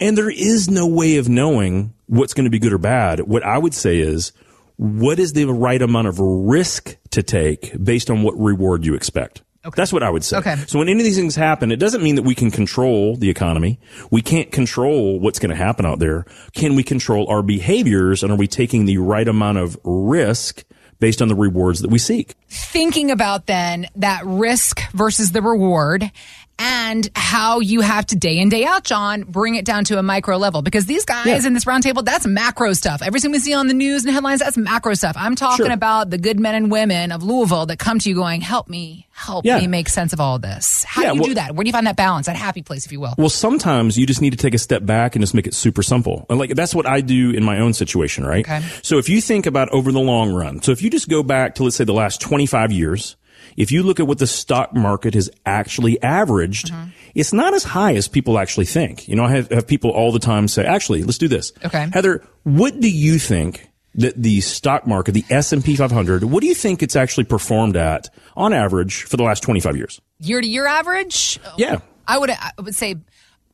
And 0.00 0.16
there 0.16 0.30
is 0.30 0.70
no 0.70 0.86
way 0.86 1.16
of 1.16 1.28
knowing 1.28 1.92
what's 2.06 2.34
going 2.34 2.44
to 2.44 2.50
be 2.50 2.58
good 2.58 2.72
or 2.72 2.78
bad. 2.78 3.20
What 3.20 3.42
I 3.42 3.58
would 3.58 3.74
say 3.74 3.98
is, 3.98 4.32
what 4.76 5.18
is 5.18 5.32
the 5.32 5.46
right 5.46 5.80
amount 5.80 6.08
of 6.08 6.18
risk 6.18 6.96
to 7.10 7.22
take 7.22 7.72
based 7.82 8.10
on 8.10 8.22
what 8.22 8.38
reward 8.38 8.84
you 8.84 8.94
expect? 8.94 9.42
That's 9.74 9.92
what 9.92 10.04
I 10.04 10.10
would 10.10 10.22
say. 10.22 10.36
Okay. 10.36 10.54
So 10.68 10.78
when 10.78 10.88
any 10.88 11.00
of 11.00 11.04
these 11.04 11.16
things 11.16 11.34
happen, 11.34 11.72
it 11.72 11.80
doesn't 11.80 12.02
mean 12.02 12.14
that 12.16 12.22
we 12.22 12.36
can 12.36 12.52
control 12.52 13.16
the 13.16 13.30
economy. 13.30 13.80
We 14.12 14.22
can't 14.22 14.52
control 14.52 15.18
what's 15.18 15.40
going 15.40 15.50
to 15.50 15.56
happen 15.56 15.84
out 15.84 15.98
there. 15.98 16.24
Can 16.54 16.76
we 16.76 16.84
control 16.84 17.28
our 17.28 17.42
behaviors 17.42 18.22
and 18.22 18.30
are 18.30 18.36
we 18.36 18.46
taking 18.46 18.84
the 18.84 18.98
right 18.98 19.26
amount 19.26 19.58
of 19.58 19.76
risk 19.82 20.62
based 21.00 21.20
on 21.20 21.26
the 21.26 21.34
rewards 21.34 21.80
that 21.80 21.90
we 21.90 21.98
seek? 21.98 22.36
thinking 22.48 23.10
about 23.10 23.46
then 23.46 23.88
that 23.96 24.24
risk 24.24 24.80
versus 24.92 25.32
the 25.32 25.42
reward 25.42 26.10
and 26.58 27.08
how 27.14 27.60
you 27.60 27.80
have 27.80 28.06
to 28.06 28.16
day 28.16 28.38
in 28.38 28.48
day 28.48 28.64
out 28.64 28.82
jon 28.84 29.22
bring 29.22 29.54
it 29.56 29.64
down 29.64 29.84
to 29.84 29.98
a 29.98 30.02
micro 30.02 30.36
level 30.36 30.62
because 30.62 30.86
these 30.86 31.04
guys 31.04 31.26
Yeah. 31.26 31.46
in 31.46 31.52
this 31.54 31.64
roundtable 31.66 32.04
that's 32.04 32.26
macro 32.26 32.72
stuff 32.72 33.02
everything 33.02 33.30
we 33.30 33.38
see 33.38 33.52
on 33.52 33.66
the 33.66 33.74
news 33.74 34.04
and 34.04 34.14
headlines 34.14 34.40
that's 34.40 34.56
macro 34.56 34.94
stuff 34.94 35.16
i'm 35.18 35.34
talking 35.36 35.66
Sure. 35.66 35.72
about 35.74 36.10
the 36.10 36.18
good 36.18 36.40
men 36.40 36.54
and 36.54 36.70
women 36.70 37.12
of 37.12 37.22
louisville 37.22 37.66
that 37.66 37.78
come 37.78 37.98
to 37.98 38.08
you 38.08 38.14
going 38.14 38.40
help 38.40 38.68
me 38.68 39.06
help 39.12 39.44
Yeah. 39.44 39.58
me 39.58 39.66
make 39.66 39.88
sense 39.88 40.12
of 40.12 40.20
all 40.20 40.38
this 40.38 40.84
how 40.84 41.02
Yeah, 41.02 41.10
do 41.10 41.14
you 41.16 41.20
well- 41.22 41.28
do 41.28 41.34
that 41.34 41.54
where 41.54 41.64
do 41.64 41.68
you 41.68 41.72
find 41.72 41.86
that 41.86 41.96
balance 41.96 42.26
that 42.26 42.36
happy 42.36 42.62
place 42.62 42.86
if 42.86 42.92
you 42.92 43.00
will 43.00 43.14
Well, 43.18 43.28
sometimes 43.28 43.98
you 43.98 44.06
just 44.06 44.20
need 44.22 44.30
to 44.30 44.36
take 44.36 44.54
a 44.54 44.58
step 44.58 44.84
back 44.84 45.14
and 45.14 45.22
just 45.22 45.34
make 45.34 45.46
it 45.46 45.54
super 45.54 45.82
simple. 45.82 46.26
And 46.30 46.38
like 46.38 46.54
that's 46.54 46.74
what 46.74 46.86
I 46.86 47.00
do 47.00 47.30
in 47.30 47.42
my 47.44 47.58
own 47.60 47.72
situation, 47.72 48.24
right? 48.24 48.44
Okay. 48.44 48.62
So 48.82 48.98
if 48.98 49.08
you 49.08 49.20
think 49.20 49.46
about 49.46 49.68
over 49.70 49.90
the 49.92 50.00
long 50.00 50.32
run, 50.32 50.62
so 50.62 50.70
if 50.72 50.82
you 50.82 50.90
just 50.90 51.08
go 51.08 51.22
back 51.22 51.54
to 51.56 51.64
let's 51.64 51.76
say 51.76 51.84
the 51.84 51.92
last 51.94 52.20
25 52.20 52.72
years, 52.72 53.16
if 53.56 53.72
you 53.72 53.82
look 53.82 53.98
at 54.00 54.06
what 54.06 54.18
the 54.18 54.26
stock 54.26 54.74
market 54.74 55.14
has 55.14 55.30
actually 55.44 56.00
averaged, 56.02 56.72
Mm-hmm. 56.72 56.90
it's 57.14 57.32
not 57.32 57.54
as 57.54 57.64
high 57.64 57.94
as 57.94 58.08
people 58.08 58.38
actually 58.38 58.66
think. 58.66 59.08
You 59.08 59.16
know, 59.16 59.24
I 59.24 59.30
have, 59.30 59.50
have 59.50 59.66
people 59.66 59.90
all 59.90 60.12
the 60.12 60.18
time 60.18 60.48
say, 60.48 60.64
actually, 60.64 61.02
let's 61.02 61.18
do 61.18 61.28
this. 61.28 61.52
Okay. 61.64 61.88
Heather, 61.92 62.22
what 62.44 62.78
do 62.80 62.90
you 62.90 63.18
think 63.18 63.68
that 63.94 64.20
the 64.22 64.40
stock 64.42 64.86
market, 64.86 65.12
the 65.12 65.24
S&P 65.30 65.74
500, 65.76 66.24
what 66.24 66.42
do 66.42 66.46
you 66.46 66.54
think 66.54 66.82
it's 66.82 66.96
actually 66.96 67.24
performed 67.24 67.76
at 67.76 68.10
on 68.36 68.52
average 68.52 69.04
for 69.04 69.16
the 69.16 69.22
last 69.22 69.42
25 69.42 69.76
years? 69.76 70.00
year 70.20 70.40
to 70.40 70.46
year 70.46 70.66
average 70.66 71.38
Yeah. 71.58 71.78
i 72.06 72.16
would 72.16 72.30
i 72.30 72.50
would 72.58 72.74
say 72.74 72.96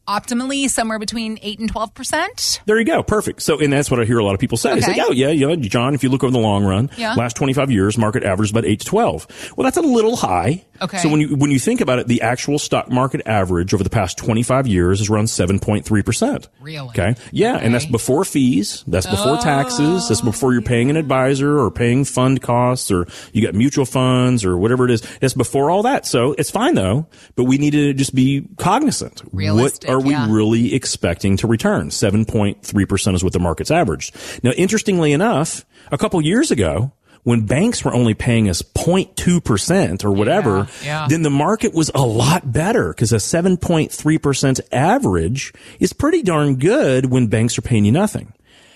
optimally 0.09 0.69
somewhere 0.69 0.99
between 0.99 1.39
8 1.43 1.59
and 1.61 1.71
12 1.71 1.95
percent 1.95 2.61
There 2.67 2.79
you 2.79 2.85
go. 2.85 3.03
Perfect. 3.03 3.43
So, 3.43 3.59
and 3.61 3.73
that's 3.73 3.91
what 3.91 4.01
I 4.01 4.05
hear 4.05 4.19
a 4.19 4.25
lot 4.25 4.35
of 4.35 4.41
people 4.41 4.59
say. 4.59 4.73
It's 4.77 4.87
Okay. 4.89 4.99
like, 5.01 5.09
oh, 5.09 5.13
yeah, 5.13 5.29
you 5.29 5.47
know, 5.47 5.57
Jon, 5.57 5.95
if 5.95 6.03
you 6.03 6.09
look 6.09 6.23
over 6.25 6.33
the 6.33 6.39
long 6.39 6.65
run, 6.65 6.91
Yeah. 6.97 7.15
last 7.15 7.37
25 7.37 7.71
years, 7.71 7.97
market 7.97 8.25
average 8.25 8.51
about 8.51 8.65
8 8.65 8.81
to 8.81 8.87
12. 8.87 9.53
Well, 9.57 9.65
that's 9.65 9.77
a 9.77 9.83
little 9.83 10.17
high. 10.17 10.65
Okay. 10.83 10.99
So 10.99 11.09
when 11.09 11.21
you, 11.21 11.35
when 11.37 11.51
you 11.51 11.59
think 11.59 11.81
about 11.81 11.99
it, 11.99 12.09
the 12.09 12.23
actual 12.23 12.59
stock 12.59 12.91
market 12.91 13.23
average 13.27 13.73
over 13.75 13.85
the 13.85 13.91
past 13.91 14.19
25 14.19 14.67
years 14.67 15.01
is 15.01 15.11
around 15.11 15.27
7.3%. 15.27 16.49
Really? 16.61 16.89
Okay. 16.89 17.15
Yeah. 17.31 17.57
And 17.57 17.75
that's 17.75 17.87
before 17.87 18.25
fees. 18.25 18.85
That's 18.87 19.07
before 19.07 19.37
taxes. 19.39 20.09
That's 20.09 20.21
before 20.21 20.53
you're 20.53 20.63
paying 20.63 20.91
an 20.91 20.97
advisor 20.97 21.59
or 21.59 21.71
paying 21.71 22.05
fund 22.05 22.43
costs 22.43 22.91
or 22.91 23.07
you 23.33 23.43
got 23.43 23.55
mutual 23.55 23.85
funds 23.85 24.45
or 24.45 24.57
whatever 24.57 24.85
it 24.85 24.91
is. 24.91 25.03
It's 25.21 25.35
before 25.35 25.71
all 25.71 25.83
that. 25.85 26.07
So 26.07 26.33
it's 26.39 26.51
fine 26.51 26.75
though, 26.75 27.07
but 27.37 27.45
we 27.45 27.59
need 27.59 27.73
to 27.73 27.93
just 27.95 28.15
be 28.15 28.47
cognizant. 28.59 29.23
Realistic, 29.33 29.89
What 29.89 29.95
are 29.95 30.01
we 30.01 30.13
yeah. 30.13 30.27
really 30.31 30.75
expecting 30.75 31.37
to 31.39 31.47
return? 31.47 31.89
7.3% 31.91 33.15
is 33.15 33.25
what 33.25 33.33
the 33.33 33.39
market's 33.39 33.71
averaged. 33.71 34.15
Now, 34.43 34.51
interestingly 34.53 35.13
enough, 35.13 35.65
a 35.91 35.99
couple 35.99 36.21
years 36.23 36.51
ago, 36.51 36.93
when 37.25 37.47
banks 37.47 37.85
were 37.85 37.95
only 37.95 38.15
paying 38.15 38.49
us 38.49 38.63
0.2% 38.63 40.05
or 40.05 40.11
whatever, 40.11 40.67
yeah. 40.85 41.07
then 41.09 41.23
the 41.23 41.31
market 41.31 41.73
was 41.73 41.91
a 41.95 42.03
lot 42.03 42.51
better 42.51 42.89
because 42.89 43.13
a 43.13 43.17
7.3% 43.17 44.61
average 44.73 45.53
is 45.79 45.93
pretty 45.93 46.23
darn 46.23 46.57
good 46.57 47.07
when 47.07 47.29
banks 47.29 47.57
are 47.59 47.63
paying 47.63 47.85
you 47.85 47.93
nothing. 47.93 48.33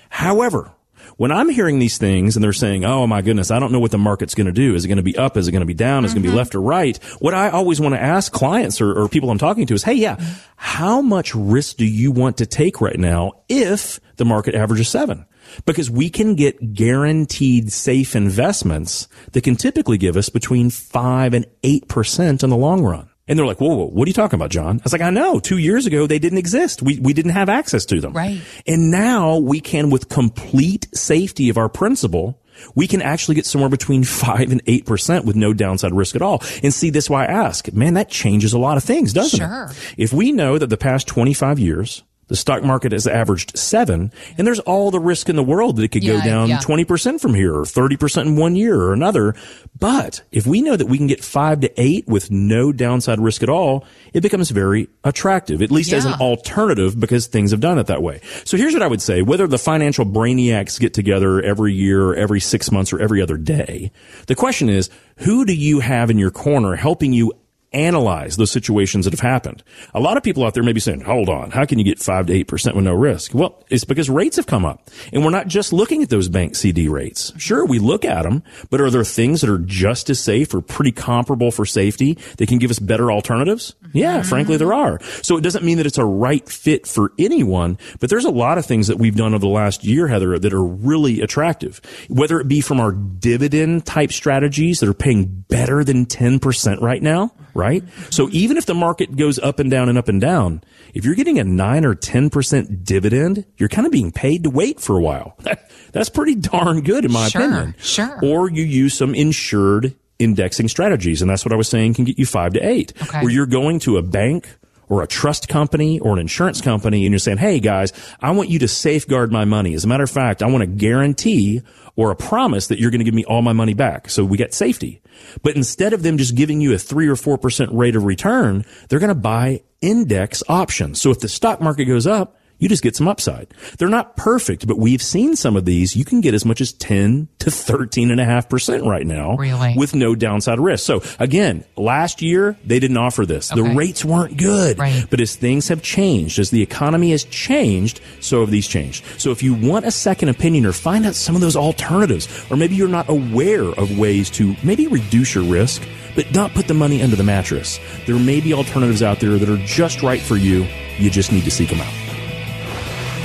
However, 0.09 0.71
when 1.17 1.33
I'm 1.33 1.49
hearing 1.49 1.79
these 1.79 1.99
things 1.99 2.37
and 2.37 2.45
they're 2.45 2.53
saying, 2.53 2.85
"Oh 2.85 3.07
my 3.07 3.23
goodness, 3.23 3.51
I 3.51 3.59
don't 3.59 3.73
know 3.73 3.79
what 3.81 3.91
the 3.91 3.99
market's 3.99 4.35
going 4.35 4.47
to 4.47 4.53
do. 4.53 4.75
Is 4.75 4.85
it 4.85 4.89
going 4.89 4.97
to 4.97 5.03
be 5.03 5.17
up? 5.17 5.37
Is 5.37 5.49
it 5.49 5.53
going 5.53 5.61
to 5.61 5.67
be 5.67 5.75
down? 5.75 6.05
Is 6.05 6.13
it 6.13 6.15
going 6.15 6.23
to 6.23 6.29
be 6.29 6.31
mm-hmm. 6.31 6.39
left 6.39 6.55
or 6.55 6.61
right?" 6.61 6.97
What 7.19 7.35
I 7.35 7.51
always 7.51 7.81
want 7.81 7.95
to 7.95 8.03
ask 8.03 8.33
clients 8.33 8.81
or, 8.81 8.93
or 8.93 9.09
people 9.09 9.31
I'm 9.31 9.39
talking 9.39 9.67
to 9.67 9.75
is, 9.75 9.83
"Hey, 9.83 9.95
yeah, 9.95 10.17
mm-hmm. 10.17 10.33
how 10.57 11.01
much 11.01 11.35
risk 11.35 11.77
do 11.77 11.87
you 11.87 12.13
want 12.13 12.39
to 12.39 12.47
take 12.47 12.81
right 12.81 12.99
now 12.99 13.33
if 13.49 13.99
the 14.17 14.25
market 14.25 14.55
averages 14.55 14.89
seven? 14.89 15.25
Because 15.65 15.91
we 15.91 16.11
can 16.11 16.35
get 16.35 16.75
guaranteed 16.75 17.73
safe 17.73 18.15
investments 18.15 19.09
that 19.33 19.45
can 19.45 19.57
typically 19.57 19.99
give 19.99 20.17
us 20.17 20.29
between 20.29 20.71
five 20.71 21.35
and 21.35 21.47
eight 21.63 21.89
percent 21.89 22.43
in 22.43 22.51
the 22.51 22.57
long 22.57 22.85
run." 22.85 23.09
And 23.29 23.37
they're 23.37 23.47
like, 23.47 23.61
whoa, 23.61 23.75
whoa, 23.75 23.87
what 23.87 24.07
are 24.07 24.09
you 24.11 24.15
talking 24.15 24.39
about, 24.39 24.51
Jon? 24.51 24.79
I 24.79 24.83
was 24.85 24.93
like, 24.93 25.03
I 25.03 25.11
know. 25.11 25.41
Two 25.41 25.59
years 25.59 25.85
ago, 25.87 26.07
they 26.07 26.21
didn't 26.21 26.39
exist. 26.39 26.81
We, 26.81 27.01
we 27.01 27.13
didn't 27.13 27.33
have 27.33 27.49
access 27.49 27.85
to 27.87 28.01
them. 28.01 28.13
Right. 28.13 28.41
And 28.69 28.93
now 28.93 29.39
we 29.39 29.61
can, 29.61 29.91
with 29.91 30.09
complete 30.09 30.87
safety 30.97 31.49
of 31.49 31.59
our 31.59 31.69
principal, 31.69 32.41
we 32.75 32.87
can 32.87 33.03
actually 33.03 33.35
get 33.35 33.45
somewhere 33.47 33.69
between 33.69 34.05
five 34.05 34.53
and 34.53 34.63
eight 34.67 34.87
percent 34.87 35.25
with 35.25 35.37
no 35.37 35.53
downside 35.53 35.93
risk 35.93 36.15
at 36.15 36.23
all. 36.23 36.43
And 36.63 36.73
see, 36.73 36.91
that's 36.91 37.11
why 37.11 37.25
I 37.25 37.33
ask, 37.33 37.73
man, 37.73 37.95
that 37.95 38.09
changes 38.09 38.53
a 38.53 38.59
lot 38.59 38.77
of 38.77 38.85
things, 38.85 39.13
doesn't 39.13 39.41
it? 39.41 39.45
Sure. 39.45 39.69
it? 39.71 39.95
If 39.97 40.13
we 40.13 40.31
know 40.33 40.57
that 40.59 40.69
the 40.69 40.77
past 40.77 41.09
25 41.09 41.59
years, 41.59 42.05
The 42.29 42.37
stock 42.37 42.65
market 42.65 42.91
has 42.91 43.07
averaged 43.07 43.57
seven, 43.57 44.11
and 44.37 44.47
there's 44.47 44.59
all 44.61 44.91
the 44.91 44.99
risk 44.99 45.29
in 45.29 45.37
the 45.37 45.45
world 45.45 45.77
that 45.77 45.85
it 45.85 45.89
could 45.89 46.03
Yeah, 46.03 46.19
go 46.19 46.25
down 46.25 46.49
yeah. 46.49 46.59
20% 46.59 47.21
from 47.21 47.35
here 47.35 47.55
or 47.55 47.63
30% 47.63 48.23
in 48.27 48.37
one 48.37 48.57
year 48.57 48.81
or 48.81 48.93
another. 48.93 49.35
But 49.79 50.23
if 50.33 50.45
we 50.45 50.61
know 50.61 50.75
that 50.77 50.87
we 50.87 50.99
can 50.99 51.07
get 51.07 51.23
five 51.23 51.61
to 51.61 51.81
eight 51.81 52.09
with 52.09 52.31
no 52.31 52.73
downside 52.73 53.21
risk 53.21 53.45
at 53.45 53.49
all, 53.49 53.85
it 54.13 54.23
becomes 54.23 54.51
very 54.51 54.89
attractive, 55.05 55.63
at 55.63 55.71
least 55.71 55.93
as 55.93 56.05
an 56.05 56.15
alternative 56.15 56.99
because 56.99 57.29
things 57.29 57.53
have 57.53 57.61
done 57.61 57.79
it 57.79 57.87
that 57.87 58.03
way. 58.03 58.21
So 58.45 58.57
here's 58.57 58.73
what 58.73 58.83
I 58.83 58.89
would 58.89 59.03
say. 59.03 59.23
Whether 59.23 59.47
the 59.47 59.59
financial 59.59 60.05
brainiacs 60.05 60.81
get 60.81 60.95
together 60.95 61.41
every 61.41 61.75
year, 61.75 62.07
or 62.07 62.17
every 62.17 62.41
six 62.41 62.73
months, 62.73 62.93
or 62.93 62.99
every 63.01 63.23
other 63.23 63.37
day, 63.37 63.93
the 64.27 64.35
question 64.35 64.69
is, 64.69 64.91
who 65.19 65.45
do 65.45 65.55
you 65.55 65.81
have 65.81 66.11
in 66.11 66.19
your 66.19 66.31
corner 66.33 66.75
helping 66.75 67.13
you 67.13 67.33
analyze 67.77 68.37
those 68.37 68.51
situations 68.51 69.05
that 69.05 69.13
have 69.13 69.21
happened. 69.21 69.63
A 69.95 70.01
lot 70.01 70.17
of 70.17 70.23
people 70.23 70.45
out 70.45 70.55
there 70.55 70.63
may 70.63 70.73
be 70.73 70.81
saying, 70.81 71.03
hold 71.03 71.29
on, 71.29 71.51
how 71.51 71.65
can 71.65 71.79
you 71.79 71.85
get 71.85 71.99
five 71.99 72.27
to 72.27 72.33
eight 72.33 72.49
percent 72.49 72.75
with 72.75 72.85
no 72.85 72.95
risk? 72.95 73.35
Well, 73.35 73.65
it's 73.69 73.85
because 73.85 74.09
rates 74.09 74.37
have 74.37 74.47
come 74.47 74.65
up 74.65 74.89
and 75.13 75.25
we're 75.25 75.31
not 75.31 75.47
just 75.47 75.73
looking 75.73 76.03
at 76.03 76.09
those 76.09 76.29
bank 76.29 76.57
CD 76.57 76.89
rates. 76.89 77.33
Sure, 77.37 77.65
we 77.65 77.79
look 77.79 78.05
at 78.05 78.23
them, 78.23 78.43
but 78.71 78.81
are 78.81 78.91
there 78.91 79.05
things 79.05 79.43
that 79.43 79.51
are 79.51 79.59
just 79.59 80.11
as 80.11 80.21
safe 80.21 80.55
or 80.55 80.61
pretty 80.61 80.93
comparable 80.93 81.51
for 81.51 81.67
safety 81.67 82.19
that 82.39 82.49
can 82.49 82.59
give 82.59 82.71
us 82.71 82.79
better 82.79 83.13
alternatives? 83.13 83.75
Mm-hmm. 83.83 83.99
Yeah, 83.99 84.23
frankly, 84.23 84.57
there 84.57 84.73
are. 84.73 85.01
So 85.23 85.37
it 85.37 85.43
doesn't 85.43 85.65
mean 85.65 85.77
that 85.77 85.87
it's 85.87 85.99
a 85.99 86.05
right 86.05 86.47
fit 86.49 86.87
for 86.87 87.13
anyone, 87.19 87.79
but 88.01 88.11
there's 88.11 88.25
a 88.25 88.31
lot 88.31 88.59
of 88.59 88.67
things 88.67 88.87
that 88.89 88.99
we've 88.99 89.17
done 89.17 89.35
over 89.35 89.41
the 89.41 89.49
last 89.49 89.85
year, 89.85 90.09
Heather, 90.09 90.39
that 90.39 90.53
are 90.53 90.65
really 90.65 91.21
attractive. 91.21 91.81
Whether 92.09 92.41
it 92.41 92.49
be 92.49 92.61
from 92.61 92.81
our 92.81 92.93
dividend 92.93 93.87
type 93.87 94.13
strategies 94.13 94.81
that 94.81 94.89
are 94.89 94.95
paying 94.95 95.27
better 95.49 95.85
than 95.85 96.07
10% 96.07 96.81
right 96.81 97.03
now, 97.03 97.33
right? 97.57 97.83
So 98.11 98.29
even 98.31 98.57
if 98.57 98.67
the 98.67 98.75
market 98.75 99.17
goes 99.17 99.39
up 99.39 99.59
and 99.59 99.71
down 99.71 99.89
and 99.89 99.97
up 99.99 100.09
and 100.09 100.21
down, 100.21 100.63
if 100.95 101.05
you're 101.05 101.15
getting 101.15 101.39
a 101.39 101.45
9 101.45 101.85
or 101.85 101.95
10% 101.95 102.85
dividend, 102.85 103.45
you're 103.57 103.69
kind 103.69 103.87
of 103.87 103.93
being 103.93 104.13
paid 104.13 104.45
to 104.45 104.51
wait 104.51 104.81
for 104.81 104.97
a 104.97 105.01
while. 105.01 105.37
That's 105.93 106.09
pretty 106.09 106.35
darn 106.35 106.83
good 106.83 107.05
in 107.05 107.13
my 107.13 107.29
Sure, 107.29 107.43
opinion. 107.43 107.75
sure. 107.79 108.21
Or 108.23 108.51
you 108.51 108.63
use 108.65 108.95
some 108.95 109.15
insured 109.15 109.95
indexing 110.19 110.69
strategies. 110.69 111.21
And 111.23 111.31
that's 111.31 111.45
what 111.45 111.53
I 111.53 111.57
was 111.57 111.69
saying 111.69 111.95
can 111.95 112.05
get 112.05 112.19
you 112.19 112.25
five 112.27 112.53
to 112.55 112.61
eight. 112.67 112.93
Okay. 113.03 113.21
Where 113.21 113.31
you're 113.31 113.47
going 113.47 113.79
to 113.81 113.97
a 113.99 114.03
bank 114.03 114.49
or 114.89 115.03
a 115.03 115.07
trust 115.07 115.49
company 115.49 115.99
or 116.01 116.13
an 116.13 116.19
insurance 116.19 116.61
company 116.61 117.05
and 117.05 117.13
you're 117.13 117.19
saying, 117.19 117.39
Hey 117.39 117.61
guys, 117.61 117.93
I 118.21 118.31
want 118.31 118.49
you 118.49 118.59
to 118.61 118.69
safeguard 118.69 119.33
my 119.33 119.45
money. 119.45 119.75
As 119.75 119.85
a 119.85 119.89
matter 119.89 120.05
of 120.05 120.11
fact, 120.11 120.43
I 120.43 120.47
want 120.47 120.63
a 120.63 120.67
guarantee 120.67 121.63
or 121.97 122.11
a 122.11 122.17
promise 122.17 122.69
that 122.69 122.79
you're 122.79 122.91
going 122.91 123.01
to 123.01 123.05
give 123.05 123.15
me 123.15 123.25
all 123.25 123.43
my 123.43 123.53
money 123.53 123.75
back. 123.75 124.11
So 124.11 124.25
we 124.25 124.37
get 124.37 124.55
safety. 124.55 125.01
But 125.43 125.57
instead 125.57 125.93
of 125.93 126.03
them 126.03 126.19
just 126.19 126.35
giving 126.35 126.61
you 126.61 126.75
a 126.75 126.79
three 126.79 127.09
or 127.09 127.17
four 127.17 127.39
percent 127.39 127.73
rate 127.73 127.97
of 127.97 128.05
return, 128.05 128.65
they're 128.89 128.99
going 128.99 129.09
to 129.09 129.15
buy 129.15 129.63
index 129.81 130.43
options. 130.49 131.01
So 131.01 131.11
if 131.11 131.21
the 131.21 131.29
stock 131.29 131.61
market 131.61 131.87
goes 131.87 132.07
up, 132.07 132.39
you 132.59 132.69
just 132.69 132.83
get 132.83 132.97
some 132.97 133.09
upside. 133.09 133.49
They're 133.79 133.89
not 133.89 134.17
perfect, 134.17 134.67
but 134.67 134.79
we've 134.79 135.03
seen 135.03 135.37
some 135.37 135.57
of 135.57 135.65
these. 135.65 135.95
You 135.97 136.05
can 136.05 136.21
get 136.21 136.35
as 136.35 136.45
much 136.45 136.61
as 136.61 136.73
10 136.73 137.29
to 137.41 137.51
13 137.51 138.11
and 138.11 138.21
a 138.21 138.25
half 138.25 138.49
percent 138.49 138.85
right 138.85 139.07
now 139.07 139.37
Really? 139.37 139.75
with 139.77 139.95
no 139.95 140.15
downside 140.15 140.59
risk. 140.59 140.85
So 140.85 141.03
again, 141.19 141.65
last 141.77 142.23
year 142.23 142.57
they 142.65 142.79
didn't 142.79 142.97
offer 142.97 143.27
this. 143.27 143.49
The 143.49 143.63
rates 143.63 144.05
weren't 144.05 144.37
good, 144.37 144.79
Right. 144.79 145.05
but 145.11 145.21
as 145.21 145.37
things 145.37 145.69
have 145.69 145.83
changed, 145.83 146.39
as 146.39 146.51
the 146.51 146.63
economy 146.63 147.11
has 147.11 147.25
changed, 147.25 148.01
so 148.21 148.41
have 148.41 148.51
these 148.51 148.67
changed. 148.67 149.05
So 149.19 149.31
if 149.31 149.43
you 149.43 149.55
want 149.55 149.85
a 149.87 149.91
second 149.91 150.29
opinion 150.31 150.67
or 150.67 150.73
find 150.73 151.05
out 151.07 151.15
some 151.15 151.35
of 151.35 151.41
those 151.41 151.57
alternatives, 151.57 152.29
or 152.51 152.57
maybe 152.57 152.75
you're 152.75 152.89
not 152.89 153.09
aware 153.09 153.65
of 153.65 153.99
ways 153.99 154.31
to 154.31 154.57
maybe 154.63 154.87
reduce 154.87 155.35
your 155.35 155.45
risk, 155.45 155.83
but 156.15 156.33
not 156.35 156.55
put 156.55 156.67
the 156.69 156.75
money 156.75 157.03
under 157.03 157.17
the 157.17 157.23
mattress, 157.25 157.79
there 158.07 158.19
may 158.19 158.41
be 158.41 158.55
alternatives 158.55 159.03
out 159.03 159.21
there 159.21 159.39
that 159.39 159.49
are 159.49 159.59
just 159.67 160.03
right 160.03 160.21
for 160.21 160.37
you. 160.37 160.67
You 160.99 161.11
just 161.11 161.31
need 161.33 161.45
to 161.45 161.51
seek 161.51 161.69
them 161.69 161.81
out. 161.81 161.93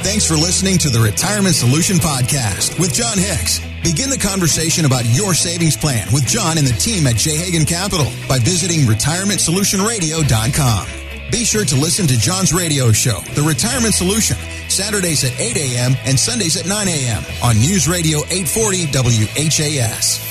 Thanks 0.03 0.25
for 0.25 0.33
listening 0.33 0.77
to 0.79 0.89
the 0.89 0.99
Retirement 0.99 1.53
Solution 1.55 1.97
Podcast 1.97 2.79
with 2.79 2.91
Jon 2.93 3.17
Hicks. 3.19 3.59
Begin 3.83 4.09
the 4.09 4.17
conversation 4.17 4.85
about 4.85 5.05
your 5.05 5.35
savings 5.35 5.77
plan 5.77 6.07
with 6.11 6.25
Jon 6.25 6.57
and 6.57 6.65
the 6.65 6.73
team 6.73 7.05
at 7.05 7.15
J. 7.15 7.37
Hagan 7.37 7.65
Capital 7.65 8.07
by 8.27 8.39
visiting 8.39 8.79
retirementsolutionradio.com. 8.81 10.87
Be 11.31 11.45
sure 11.45 11.65
to 11.65 11.75
listen 11.75 12.07
to 12.07 12.17
Jon's 12.17 12.51
radio 12.51 12.91
show, 12.91 13.19
The 13.35 13.43
Retirement 13.43 13.93
Solution, 13.93 14.37
Saturdays 14.69 15.23
at 15.23 15.39
8 15.39 15.55
a.m. 15.57 15.93
and 16.03 16.19
Sundays 16.19 16.57
at 16.57 16.65
9 16.67 16.87
a.m. 16.87 17.23
on 17.43 17.59
News 17.59 17.87
Radio 17.87 18.21
840 18.29 18.87
WHAS. 18.87 20.30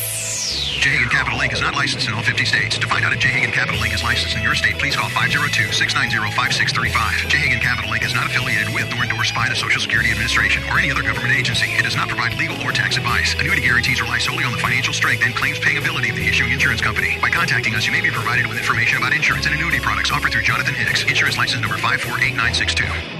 J. 0.81 1.05
Capital 1.13 1.39
Inc. 1.41 1.53
is 1.53 1.61
not 1.61 1.75
licensed 1.75 2.09
in 2.09 2.15
all 2.15 2.23
50 2.23 2.47
states. 2.47 2.79
To 2.79 2.89
find 2.89 3.05
out 3.05 3.13
if 3.13 3.19
J. 3.19 3.45
Capital 3.53 3.79
Inc. 3.85 3.93
is 3.93 4.03
licensed 4.03 4.35
in 4.35 4.43
your 4.43 4.55
state, 4.55 4.79
please 4.79 4.97
call 4.97 5.11
502-690-5635. 5.11 7.29
J. 7.29 7.61
Capital 7.61 7.93
Inc. 7.93 8.03
is 8.03 8.15
not 8.15 8.25
affiliated 8.25 8.73
with 8.73 8.89
nor 8.89 9.05
endorsed 9.05 9.35
by 9.35 9.47
the 9.47 9.55
Social 9.55 9.79
Security 9.79 10.11
Administration 10.11 10.63
or 10.73 10.79
any 10.79 10.91
other 10.91 11.03
government 11.03 11.37
agency. 11.37 11.67
It 11.77 11.85
does 11.85 11.97
not 11.97 12.09
provide 12.09 12.33
legal 12.39 12.57
or 12.65 12.73
tax 12.73 12.97
advice. 12.97 13.35
Annuity 13.39 13.61
guarantees 13.61 14.01
rely 14.01 14.17
solely 14.17 14.45
on 14.45 14.53
the 14.53 14.59
financial 14.59 14.95
strength 14.95 15.23
and 15.23 15.37
claims 15.37 15.59
paying 15.59 15.77
ability 15.77 16.09
of 16.09 16.17
the 16.17 16.27
issuing 16.27 16.51
insurance 16.51 16.81
company. 16.81 17.19
By 17.21 17.29
contacting 17.29 17.75
us, 17.75 17.85
you 17.85 17.93
may 17.93 18.01
be 18.01 18.11
provided 18.11 18.47
with 18.47 18.57
information 18.57 18.97
about 18.97 19.13
insurance 19.13 19.45
and 19.45 19.55
annuity 19.55 19.81
products 19.81 20.11
offered 20.11 20.33
through 20.33 20.49
Jonathan 20.49 20.73
Hicks, 20.73 21.05
insurance 21.05 21.37
license 21.37 21.61
number 21.61 21.77
548962. 21.77 23.20